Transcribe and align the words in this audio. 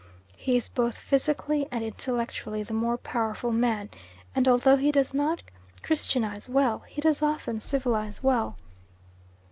He 0.35 0.57
is 0.57 0.67
both 0.67 0.97
physically 0.97 1.67
and 1.69 1.83
intellectually 1.83 2.63
the 2.63 2.73
more 2.73 2.97
powerful 2.97 3.51
man, 3.51 3.91
and 4.33 4.47
although 4.47 4.77
he 4.77 4.91
does 4.91 5.13
not 5.13 5.43
christianise 5.83 6.49
well, 6.49 6.79
he 6.87 7.01
does 7.01 7.21
often 7.21 7.59
civilise 7.59 8.23
well. 8.23 8.57